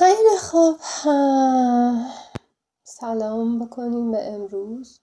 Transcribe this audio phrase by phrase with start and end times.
[0.00, 0.76] خیلی خوب.
[2.84, 5.00] سلام بکنیم به امروز.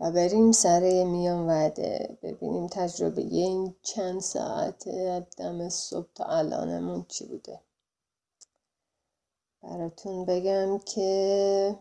[0.00, 2.18] و بریم سر میان وعده.
[2.22, 4.88] ببینیم تجربه این چند ساعت
[5.38, 7.60] دم صبح تا الانمون چی بوده.
[9.62, 11.78] براتون بگم که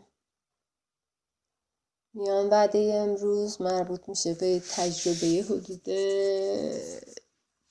[2.13, 5.87] میان وعده امروز مربوط میشه به تجربه حدود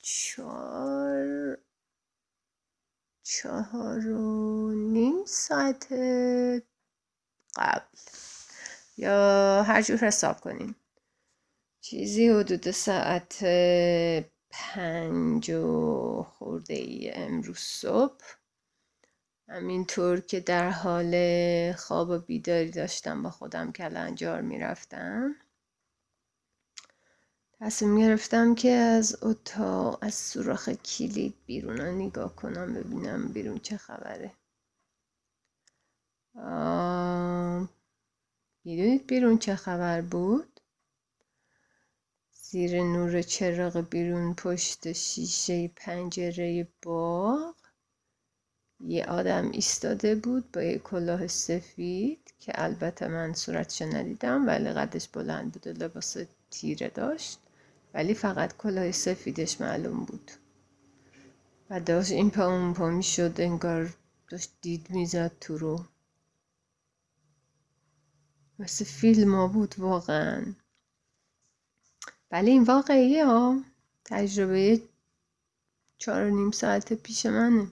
[0.02, 0.79] چهار
[3.42, 5.92] چهار و نیم ساعت
[7.56, 7.98] قبل.
[8.96, 10.74] یا هر جور حساب کنین
[11.80, 13.44] چیزی حدود ساعت
[14.50, 18.24] پنج و خورده ای امروز صبح.
[19.48, 21.12] همینطور که در حال
[21.72, 25.34] خواب و بیداری داشتم با خودم کلنجار می‌رفتم.
[27.60, 33.76] تصمیم گرفتم که از اتاق از سوراخ کلید بیرون رو نگاه کنم ببینم بیرون چه
[33.76, 34.32] خبره.
[38.64, 40.60] می‌دونید بیرون چه خبر بود؟
[42.32, 47.54] زیر نور چراغ بیرون پشت شیشه پنجره باغ.
[48.80, 55.08] یه آدم ایستاده بود با یه کلاه سفید که البته من صورتش ندیدم ولی قدش
[55.08, 56.16] بلند بود و لباس
[56.50, 57.38] تیره داشت.
[57.94, 60.30] ولی فقط کلاه سفیدش معلوم بود.
[61.70, 63.94] و داشت این پا اون پا می شد انگار
[64.28, 65.84] داشت دید می‌زد تو رو.
[68.58, 70.54] مثل فیلم ها بود واقعا.
[72.30, 73.60] ولی این واقعیه ها
[74.04, 74.82] تجربه
[75.98, 77.66] چهار و نیم ساعت پیش منه.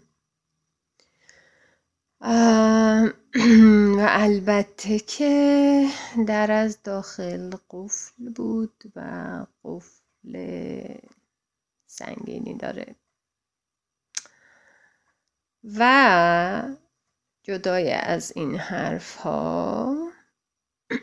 [3.97, 5.87] و البته که
[6.27, 9.01] در از داخل قفل بود و
[9.65, 10.08] قفل
[11.87, 12.95] سنگینی داره.
[15.65, 16.77] و
[17.43, 19.94] جدای از این حرف ها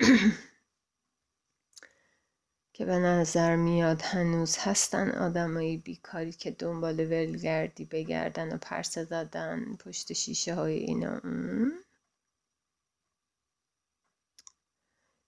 [2.74, 9.76] که به نظر میاد هنوز هستن آدمایی بیکاری که دنبال ولگردی بگردن و پرسه زدن
[9.76, 11.22] پشت شیشه های اینا.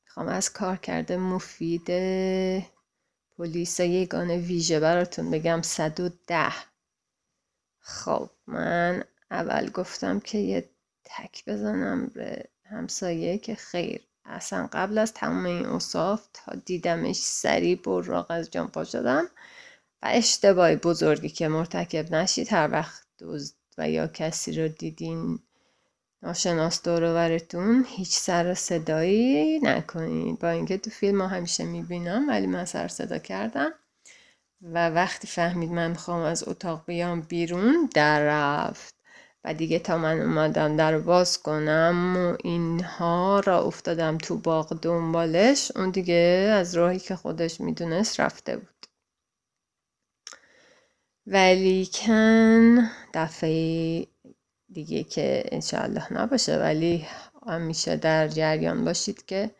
[0.05, 1.89] می‌خوام از کار کرده مفید
[3.37, 6.51] پلیس یگان ویژه براتون بگم 110
[7.79, 10.69] خب من اول گفتم که یه
[11.03, 14.01] تک بزنم به همسایه که خیر.
[14.25, 19.29] اصلا قبل از تمام این اصاف تا دیدمش سریع براق از جان شدم
[20.01, 25.39] و اشتباه بزرگی که مرتکب نشید هر وقت دزد و یا کسی رو دیدین
[26.23, 30.39] ناشناس دورورتون هیچ سر صدایی نکنید.
[30.39, 33.71] با اینکه تو فیلم ها همیشه می‌بینم ولی من سر صدا کردم.
[34.61, 38.95] و وقتی فهمید من می‌خوام از اتاق بیام بیرون در رفت.
[39.43, 45.71] و دیگه تا من اومدم در باز کنم و اینها را افتادم تو باغ دنبالش
[45.75, 48.85] اون دیگه از راهی که خودش می‌دونست رفته بود.
[51.27, 54.07] ولیکن دفعه
[54.73, 56.57] دیگه که انشاءالله نباشه.
[56.57, 57.07] ولی
[57.47, 59.51] همیشه در جریان باشید که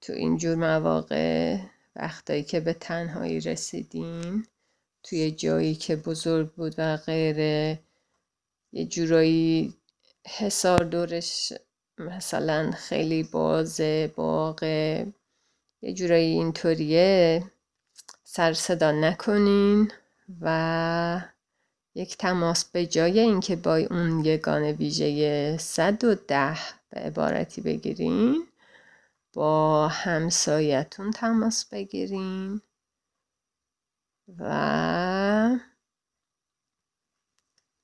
[0.00, 1.58] تو اینجور مواقع
[1.96, 4.46] وقتایی که به تنهایی رسیدین
[5.02, 7.80] توی جایی که بزرگ بود و غیره
[8.72, 9.74] یه جورایی
[10.26, 11.52] حسار دورش
[11.98, 15.06] مثلا خیلی بازه باغه
[15.82, 17.42] یه جورایی اینطوریه.
[18.24, 19.90] سر صدا نکنین
[20.40, 21.20] و
[21.94, 26.58] یک تماس به جای اینکه با اون یگان ویژه 110
[26.90, 28.46] به عبارتی بگیرین
[29.32, 32.60] با همسایتون تماس بگیرین
[34.38, 35.58] و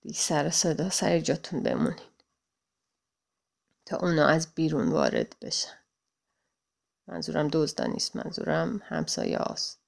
[0.00, 2.10] بی سر صدا سر جاتون بمونین
[3.87, 5.78] تا اونا از بیرون وارد بشن.
[7.06, 9.81] منظورم دزدا نیست منظورم همسایه هاست.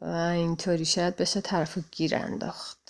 [0.00, 2.81] و اینطوری شاید بشه طرف گیر انداخت.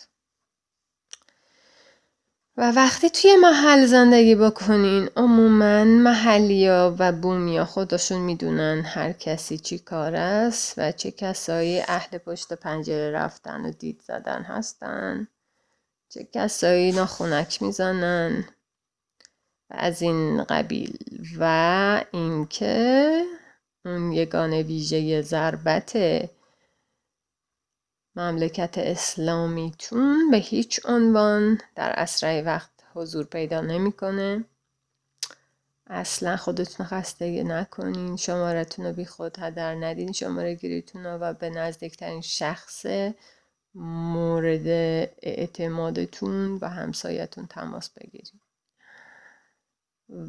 [2.57, 9.79] و وقتی توی محل زندگی بکنین عموما محلیا و بومیا خودشون می‌دونن هر کسی چی
[9.79, 15.29] کار است و چه کسایی اهل پشت پنجره رفتن و دید زدن هستن
[16.09, 18.45] چه کسایی ناخونک می‌زنن
[19.71, 20.99] و از این قبیل.
[21.39, 23.25] و اینکه
[23.85, 25.93] اون یگان ویژه ضربت
[28.17, 34.45] مملکت اسلامیتون به هیچ عنوان در اسرع وقت حضور پیدا نمی‌کنه.
[35.87, 41.51] اصلا خودتون خستگی نکنین شمارتون رو بی خود هدر ندین شماره گیریتون رو و به
[41.51, 42.87] نزدیکترین شخص
[43.75, 44.67] مورد
[45.23, 48.33] اعتمادتون و همسایتون تماس بگیرید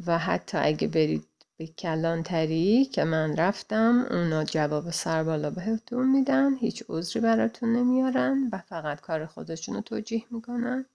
[0.06, 6.84] و حتی اگه برید به کلانتری که من رفتم اونا جواب سربالا بهتون میدن هیچ
[6.88, 10.86] عذری براتون نمیارن و فقط کار خودشون رو توجیه می‌کنن.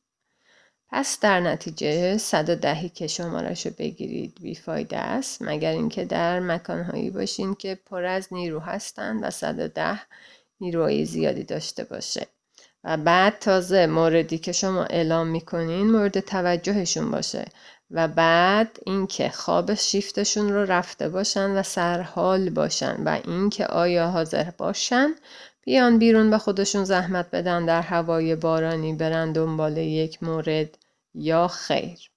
[0.89, 6.39] پس در نتیجه صد و دهی که شمارش رو بگیرید بیفایده است مگر اینکه در
[6.39, 9.99] مکانهایی باشین که پر از نیرو هستن و صد و ده
[10.59, 12.27] نیروهای زیادی داشته باشه.
[12.83, 17.45] و بعد تازه موردی که شما اعلام می‌کنین مورد توجهشون باشه.
[17.91, 24.51] و بعد اینکه خواب شیفتشون رو رفته باشن و سرحال باشن و اینکه آیا حاضر
[24.51, 25.15] باشن
[25.61, 30.77] بیان بیرون به خودشون زحمت بدن در هوای بارانی برن دنبال یک مورد
[31.13, 32.11] یا خیر.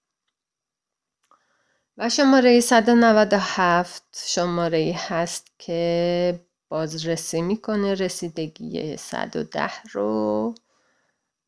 [1.98, 10.54] و شماره 197 شماره هست که بازرسی می‌کنه رسیدگی 110 رو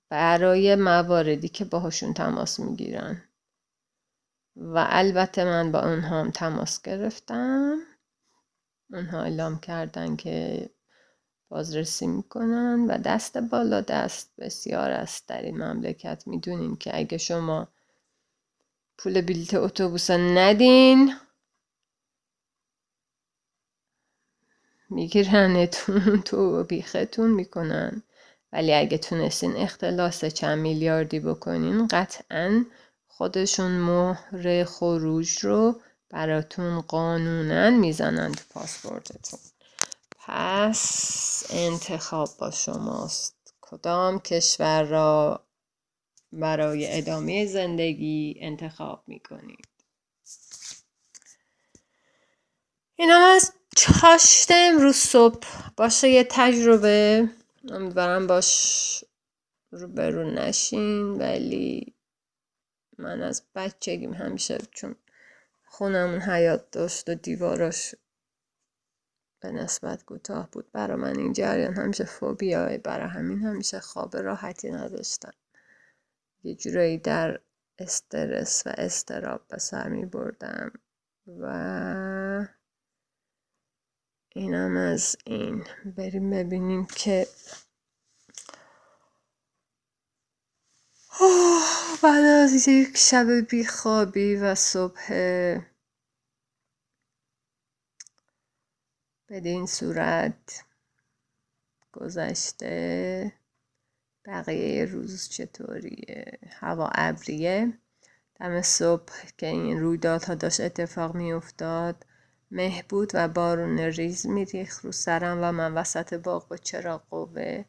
[0.08, 3.22] برای مواردی که باهاشون تماس می‌گیرن.
[4.56, 7.78] و البته من با اونها هم تماس گرفتم.
[8.92, 10.70] اونها اعلام کردن که
[11.48, 16.22] بازرسی می‌کنن و دست بالا دست بسیار است در این مملکت.
[16.26, 17.68] می‌دونین که اگه شما
[18.98, 21.14] پول بلیت اتوبوس ندین
[24.90, 28.02] میگیرنتون تو بیختون می‌کنن.
[28.52, 32.64] ولی اگه تونستین اختلاس چند میلیاردی بکنین قطعا
[33.16, 35.80] خودشون مهر خروج رو
[36.10, 39.38] براتون قانونا می‌زنن تو پاسپورتتون.
[40.18, 43.54] پس انتخاب با شماست.
[43.60, 45.44] کدام کشور را
[46.32, 49.68] برای ادامه زندگی انتخاب می‌کنید؟
[52.96, 55.48] این هم از چاشت امروز صبح.
[55.76, 57.28] باشه یه تجربه.
[57.70, 59.04] امیدوارم باش
[59.70, 61.93] رو برو نشین ولی
[62.98, 64.96] من از بچگیم همیشه چون
[65.64, 67.94] خونمون حیات داشت و دیواراش
[69.40, 70.72] به نسبت کوتاه بود.
[70.72, 75.32] برا من این جریان همیشه فوبیاه برای همین همیشه خواب راحتی نداشتم.
[76.42, 77.40] یه جورایی در
[77.78, 80.72] استرس و استراب به سر می بردم
[81.26, 82.46] و
[84.28, 85.64] اینم از این.
[85.96, 87.26] بریم ببینیم که
[92.02, 95.12] بعد از یک شب بیخوابی و صبح
[99.28, 100.64] بدین صورت
[101.92, 103.32] گذشته
[104.24, 107.72] بقیه روز چطوریه؟ هوا ابریه.
[108.40, 112.06] دم صبح که این رویدادها داشت اتفاق می افتاد
[112.50, 117.64] مه بود و بارون ریز میریخ رو سرم و من وسط باغ با چراغ قوه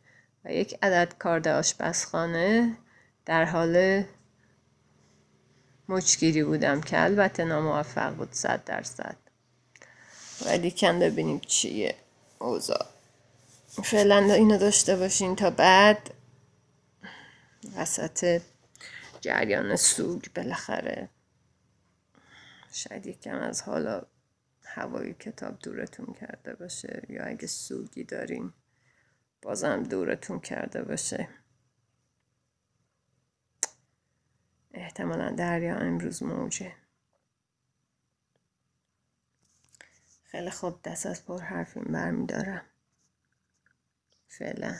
[0.46, 2.78] و یک عدد کارد آشپزخانه
[3.26, 4.04] در حال
[5.90, 9.16] مچگیری بودم که البته ناموفق بود صد درصد.
[10.46, 11.96] ولی کن ببینیم چیه
[12.40, 12.86] اوضاع.
[13.84, 16.14] فعلا اینو داشته باشین تا بعد
[17.78, 18.42] وسط
[19.22, 21.10] جریان سوگ بالاخره
[22.72, 24.02] شاید یکم از حالا
[24.64, 28.54] هوای کتاب دورتون کرده باشه یا اگه سوگی دارین
[29.42, 31.28] بازم دورتون کرده باشه.
[34.96, 36.74] احتمالا دریا امروز موجه.
[40.24, 42.66] خیلی خوب دست از پر حرفیم برمیدارم.
[44.28, 44.76] فعلا.